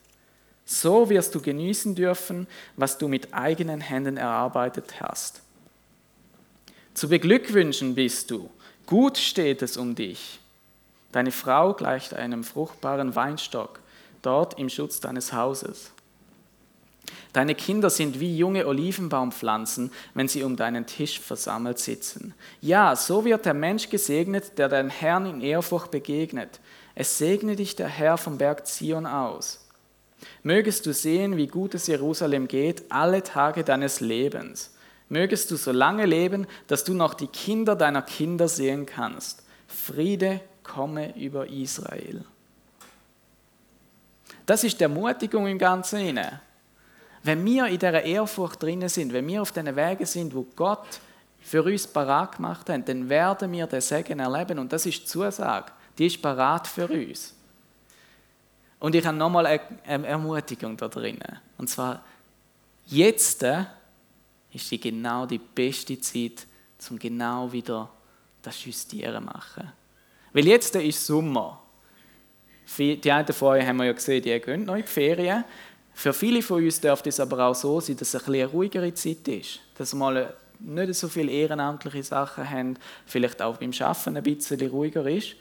So 0.65 1.09
wirst 1.09 1.35
du 1.35 1.41
genießen 1.41 1.95
dürfen, 1.95 2.47
was 2.77 2.99
du 2.99 3.09
mit 3.09 3.33
eigenen 3.33 3.81
Händen 3.81 4.19
erarbeitet 4.19 5.01
hast. 5.01 5.41
Zu 6.93 7.09
beglückwünschen 7.09 7.95
bist 7.95 8.31
du, 8.31 8.51
gut 8.85 9.17
steht 9.17 9.63
es 9.63 9.77
um 9.77 9.95
dich. 9.95 10.41
Deine 11.13 11.33
Frau 11.33 11.73
gleicht 11.75 12.15
einem 12.15 12.45
fruchtbaren 12.45 13.15
Weinstock, 13.15 13.81
dort 14.23 14.59
im 14.59 14.69
Schutz 14.69 15.01
deines 15.01 15.33
Hauses. 15.33 15.93
Deine 17.33 17.55
Kinder 17.55 17.91
sind 17.91 18.21
wie 18.21 18.37
junge 18.37 18.67
Olivenbaumpflanzen, 18.67 19.93
wenn 20.15 20.29
sie 20.29 20.43
um 20.43 20.57
deinen 20.57 20.87
Tisch 20.87 21.21
versammelt 21.21 21.79
sitzen. 21.79 22.35
Ja, 22.61 22.97
so 22.97 23.25
wird 23.25 23.47
der 23.47 23.55
Mensch 23.55 23.91
gesegnet, 23.91 24.59
der 24.59 24.69
deinem 24.69 24.91
Herrn 24.91 25.27
in 25.27 25.41
Ehrfurcht 25.41 25.91
begegnet. 25.91 26.61
Es 26.95 27.19
segne 27.19 27.57
dich 27.57 27.77
der 27.77 27.89
Herr 27.89 28.19
vom 28.19 28.39
Berg 28.39 28.67
Zion 28.67 29.07
aus. 29.07 29.67
Mögest 30.43 30.85
du 30.87 30.93
sehen, 30.93 31.37
wie 31.37 31.47
gut 31.47 31.75
es 31.75 31.87
Jerusalem 31.87 32.49
geht, 32.49 32.91
alle 32.91 33.23
Tage 33.23 33.63
deines 33.63 34.01
Lebens. 34.01 34.75
Mögest 35.09 35.51
du 35.51 35.57
so 35.57 35.71
lange 35.71 36.07
leben, 36.07 36.47
dass 36.67 36.85
du 36.85 36.93
noch 36.93 37.15
die 37.15 37.29
Kinder 37.29 37.77
deiner 37.77 38.03
Kinder 38.03 38.49
sehen 38.49 38.85
kannst. 38.85 39.43
Friede 39.67 40.41
komme 40.69 41.17
über 41.17 41.49
Israel. 41.49 42.25
Das 44.47 44.65
ist 44.65 44.79
die 44.79 44.85
Ermutigung 44.85 45.47
im 45.47 45.59
Ganzen 45.59 46.01
inne. 46.01 46.41
Wenn 47.23 47.45
wir 47.45 47.67
in 47.67 47.79
dieser 47.79 48.03
Ehrfurcht 48.03 48.63
drinnen 48.63 48.89
sind, 48.89 49.13
wenn 49.13 49.27
wir 49.27 49.43
auf 49.43 49.53
diesen 49.53 49.75
Wegen 49.75 50.07
sind, 50.07 50.35
wo 50.35 50.47
Gott 50.55 51.01
für 51.41 51.63
uns 51.63 51.87
parat 51.87 52.37
gemacht 52.37 52.69
hat, 52.69 52.89
dann 52.89 53.09
werden 53.09 53.53
wir 53.53 53.67
den 53.67 53.81
Segen 53.81 54.21
erleben. 54.21 54.59
Und 54.59 54.73
das 54.73 54.87
ist 54.87 55.01
die 55.01 55.05
Zusage. 55.05 55.73
Die 55.99 56.07
ist 56.07 56.23
parat 56.23 56.67
für 56.67 56.89
uns. 56.89 57.35
Und 58.79 58.95
ich 58.95 59.05
habe 59.05 59.17
nochmal 59.17 59.47
eine 59.47 60.07
Ermutigung 60.07 60.77
da 60.77 60.89
drinnen. 60.89 61.41
Und 61.59 61.69
zwar, 61.69 62.05
jetzt 62.87 63.45
ist 64.53 64.71
die 64.71 64.81
genau 64.81 65.27
die 65.27 65.39
beste 65.39 66.01
Zeit, 66.01 66.47
um 66.89 66.99
genau 66.99 67.51
wieder 67.51 67.91
das 68.41 68.65
Justieren 68.65 69.27
zu 69.27 69.33
machen. 69.33 69.73
Weil 70.33 70.47
jetzt 70.47 70.75
ist 70.77 71.07
Sommer. 71.07 71.63
Die 72.77 73.11
einen 73.11 73.33
von 73.33 73.49
euch 73.49 73.67
haben 73.67 73.79
wir 73.79 73.87
ja 73.87 73.93
gesehen, 73.93 74.23
die 74.23 74.39
gehen 74.41 74.65
noch 74.65 74.77
in 74.77 74.83
die 74.83 74.89
Ferien. 74.89 75.45
Für 75.95 76.13
viele 76.13 76.43
von 76.43 76.63
uns 76.63 76.81
dürfte 76.81 77.09
es 77.09 77.19
aber 77.19 77.47
auch 77.47 77.55
so 77.55 77.81
sein, 77.81 77.97
dass 77.97 78.15
es 78.15 78.29
eine 78.29 78.47
ruhigere 78.47 78.93
Zeit 78.95 79.27
ist. 79.27 79.61
Dass 79.77 79.95
wir 79.95 79.99
mal 79.99 80.35
nicht 80.61 80.95
so 80.95 81.09
viele 81.09 81.33
ehrenamtliche 81.33 82.03
Sachen 82.03 82.49
haben, 82.49 82.77
vielleicht 83.07 83.41
auch 83.43 83.57
beim 83.57 83.73
Arbeiten 83.81 84.17
ein 84.17 84.23
bisschen 84.23 84.71
ruhiger 84.71 85.07
ist. 85.07 85.35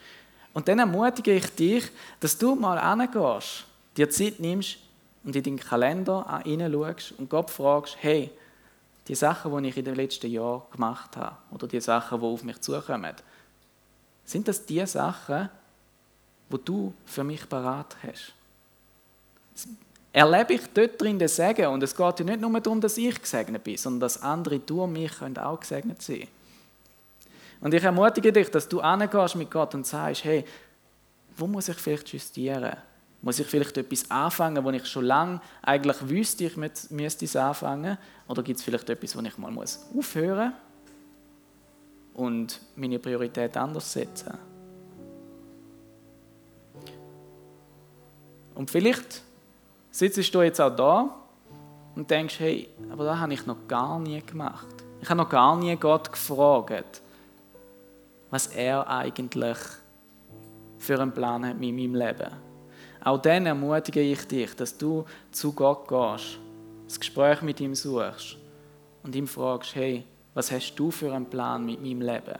Und 0.53 0.67
dann 0.67 0.79
ermutige 0.79 1.33
ich 1.33 1.53
dich, 1.53 1.83
dass 2.19 2.37
du 2.37 2.55
mal 2.55 2.81
hingehst, 2.97 3.65
dir 3.95 4.09
Zeit 4.09 4.39
nimmst 4.39 4.77
und 5.23 5.35
in 5.35 5.43
deinen 5.43 5.59
Kalender 5.59 6.41
hineinschaust 6.43 7.13
und 7.17 7.29
Gott 7.29 7.51
fragst, 7.51 7.97
hey, 7.99 8.31
die 9.07 9.15
Sachen, 9.15 9.61
die 9.61 9.69
ich 9.69 9.77
in 9.77 9.85
den 9.85 9.95
letzten 9.95 10.31
Jahren 10.31 10.63
gemacht 10.71 11.15
habe, 11.15 11.35
oder 11.51 11.67
die 11.67 11.79
Sachen, 11.79 12.19
die 12.19 12.25
auf 12.25 12.43
mich 12.43 12.59
zukommen, 12.61 13.13
sind 14.27 14.47
das 14.47 14.63
die 14.65 14.85
Sachen, 14.85 15.49
wo 16.49 16.57
du 16.57 16.93
für 17.05 17.23
mich 17.23 17.47
parat 17.47 17.95
hast? 18.03 18.33
Erlebe 20.11 20.53
ich 20.53 20.61
dort 20.73 21.01
drin 21.01 21.17
den 21.17 21.27
Segen 21.27 21.67
und 21.67 21.81
es 21.81 21.95
geht 21.95 22.19
ja 22.19 22.25
nicht 22.25 22.41
nur 22.41 22.59
darum, 22.59 22.81
dass 22.81 22.97
ich 22.97 23.19
gesegnet 23.21 23.63
bin, 23.63 23.77
sondern 23.77 24.01
dass 24.01 24.21
andere 24.21 24.59
durch 24.59 24.89
mich 24.89 25.11
auch 25.21 25.59
gesegnet 25.59 26.01
sein 26.01 26.19
können. 26.19 26.29
Und 27.61 27.73
ich 27.73 27.83
ermutige 27.83 28.31
dich, 28.31 28.51
dass 28.51 28.67
du 28.67 28.81
angehst 28.81 29.35
mit 29.35 29.49
Gott 29.49 29.73
und 29.73 29.87
sagst, 29.87 30.25
hey, 30.25 30.43
wo 31.37 31.47
muss 31.47 31.69
ich 31.69 31.77
vielleicht 31.77 32.09
justieren? 32.09 32.75
Muss 33.21 33.39
ich 33.39 33.47
vielleicht 33.47 33.77
etwas 33.77 34.11
anfangen, 34.11 34.63
wo 34.63 34.69
ich 34.71 34.85
schon 34.85 35.05
lange 35.05 35.41
eigentlich 35.61 35.97
wüsste, 36.07 36.45
ich 36.45 36.57
müsste 36.57 37.25
es 37.25 37.35
anfangen? 37.35 37.97
Oder 38.27 38.43
gibt 38.43 38.59
es 38.59 38.65
vielleicht 38.65 38.89
etwas, 38.89 39.15
wo 39.15 39.21
ich 39.21 39.37
mal 39.37 39.51
muss 39.51 39.85
aufhören 39.97 40.53
und 42.17 42.59
meine 42.75 42.99
Priorität 42.99 43.55
anders 43.55 43.93
setzen? 43.93 44.37
Und 48.53 48.69
vielleicht 48.69 49.21
sitzt 49.91 50.35
du 50.35 50.41
jetzt 50.41 50.59
auch 50.59 50.75
da 50.75 51.15
und 51.95 52.11
denkst, 52.11 52.39
hey, 52.39 52.67
aber 52.91 53.05
das 53.05 53.17
habe 53.17 53.33
ich 53.33 53.45
noch 53.45 53.67
gar 53.69 53.97
nie 53.99 54.21
gemacht. 54.21 54.67
Ich 55.01 55.09
habe 55.09 55.21
noch 55.21 55.29
gar 55.29 55.55
nie 55.55 55.75
Gott 55.77 56.11
gefragt 56.11 57.01
was 58.29 58.47
er 58.47 58.87
eigentlich 58.87 59.57
für 60.77 60.99
einen 60.99 61.11
Plan 61.11 61.45
hat 61.45 61.59
mit 61.59 61.73
meinem 61.73 61.95
Leben. 61.95 62.31
Auch 63.03 63.21
dann 63.21 63.45
ermutige 63.45 64.01
ich 64.01 64.27
dich, 64.27 64.55
dass 64.55 64.77
du 64.77 65.05
zu 65.31 65.53
Gott 65.53 65.87
gehst, 65.87 66.39
das 66.87 66.99
Gespräch 66.99 67.41
mit 67.41 67.59
ihm 67.61 67.73
suchst 67.73 68.37
und 69.03 69.15
ihm 69.15 69.27
fragst, 69.27 69.75
hey, 69.75 70.03
was 70.37 70.51
hast 70.51 70.75
du 70.75 70.91
für 70.91 71.11
einen 71.11 71.25
Plan 71.25 71.65
mit 71.65 71.81
meinem 71.81 72.01
Leben? 72.01 72.37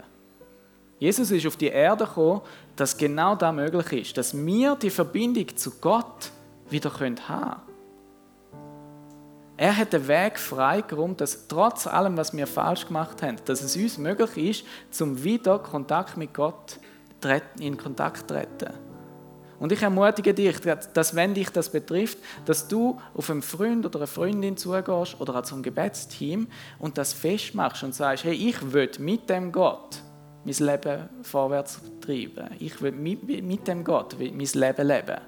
Jesus 1.00 1.32
ist 1.32 1.48
auf 1.48 1.58
die 1.58 1.70
Erde 1.70 2.06
gekommen, 2.06 2.42
dass 2.76 2.96
genau 2.96 3.36
das 3.36 3.56
möglich 3.56 3.92
ist, 4.04 4.18
dass 4.18 4.38
wir 4.38 4.76
die 4.76 4.92
Verbindung 4.92 5.48
zu 5.58 5.72
Gott 5.82 6.32
wieder 6.70 6.92
haben 6.92 7.16
können. 7.16 7.56
Er 9.58 9.76
hat 9.76 9.94
den 9.94 10.08
Weg 10.08 10.38
freigeräumt, 10.38 11.20
dass 11.22 11.48
trotz 11.48 11.88
allem, 11.88 12.16
was 12.18 12.38
wir 12.38 12.46
falsch 12.46 12.86
gemacht 12.86 13.24
haben, 13.24 13.38
dass 13.46 13.64
es 13.64 13.76
uns 13.76 13.98
möglich 13.98 14.38
ist, 14.38 14.66
zum 14.92 15.24
wieder 15.24 15.58
Kontakt 15.58 16.18
mit 16.18 16.36
Gott 16.36 16.80
in 17.60 17.78
Kontakt 17.78 18.18
zu 18.18 18.28
treten. 18.28 18.87
Und 19.60 19.72
ich 19.72 19.82
ermutige 19.82 20.34
dich, 20.34 20.58
dass 20.94 21.16
wenn 21.16 21.34
dich 21.34 21.50
das 21.50 21.72
betrifft, 21.72 22.20
dass 22.46 22.68
du 22.68 23.00
auf 23.16 23.30
einen 23.30 23.42
Freund 23.42 23.86
oder 23.86 24.00
eine 24.00 24.08
Freundin 24.08 24.56
zugehst 24.56 25.20
oder 25.20 25.36
auch 25.36 25.44
zum 25.44 25.64
Gebetsteam 25.64 26.48
und 26.78 26.98
das 26.98 27.14
festmachst 27.14 27.84
und 27.84 27.96
sagst, 27.96 28.24
hey, 28.24 28.34
ich 28.34 28.72
will 28.72 28.92
mit 29.00 29.30
dem 29.30 29.52
Gott 29.52 30.02
mein 30.44 30.56
Leben 30.56 31.10
vorwärts 31.24 31.82
treiben. 32.02 32.50
Ich 32.60 32.82
will 32.82 32.92
mit, 32.92 33.44
mit 33.44 33.68
dem 33.68 33.84
Gott 33.84 34.16
mein 34.20 34.38
Leben 34.38 34.88
leben. 34.88 35.22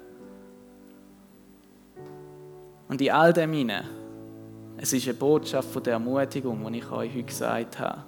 Und 2.88 3.02
in 3.02 3.12
all 3.12 3.34
dem 3.34 3.52
hinein 3.54 3.86
es 4.82 4.94
ist 4.94 5.06
eine 5.08 5.14
Botschaft 5.16 5.70
von 5.72 5.84
der 5.84 5.94
Ermutigung, 5.94 6.72
die 6.72 6.80
ich 6.80 6.90
euch 6.90 7.14
heute 7.14 7.24
gesagt 7.24 7.80
habe. 7.80 8.06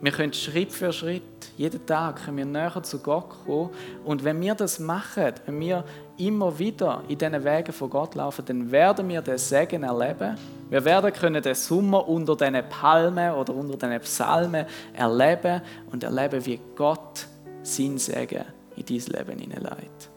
Wir 0.00 0.12
können 0.12 0.32
Schritt 0.32 0.72
für 0.72 0.92
Schritt, 0.92 1.22
jeden 1.56 1.84
Tag 1.84 2.24
können 2.24 2.36
wir 2.36 2.44
näher 2.44 2.82
zu 2.84 3.00
Gott 3.00 3.30
kommen. 3.44 3.70
Und 4.04 4.22
wenn 4.22 4.40
wir 4.40 4.54
das 4.54 4.78
machen, 4.78 5.32
wenn 5.44 5.58
wir 5.58 5.84
immer 6.16 6.56
wieder 6.56 7.02
in 7.08 7.18
diesen 7.18 7.44
Wegen 7.44 7.72
von 7.72 7.90
Gott 7.90 8.14
laufen, 8.14 8.44
dann 8.44 8.70
werden 8.70 9.08
wir 9.08 9.22
den 9.22 9.38
Segen 9.38 9.82
erleben. 9.82 10.38
Wir 10.70 10.84
werden 10.84 11.12
können 11.12 11.42
den 11.42 11.54
Sommer 11.54 12.08
unter 12.08 12.36
diesen 12.36 12.68
Palmen 12.68 13.32
oder 13.32 13.52
unter 13.52 13.76
diesen 13.76 14.00
Psalmen 14.00 14.66
erleben 14.94 15.62
und 15.90 16.04
erleben, 16.04 16.46
wie 16.46 16.60
Gott 16.76 17.26
sein 17.62 17.98
Segen 17.98 18.44
in 18.76 18.86
dein 18.86 19.26
Leben 19.26 19.38
hineinleitet. 19.40 20.10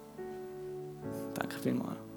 Danke 1.34 1.58
vielmals. 1.60 2.11